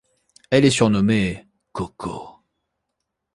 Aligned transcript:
Elle 0.49 0.65
est 0.65 0.71
surnommée 0.71 1.45
Coco. 1.73 2.39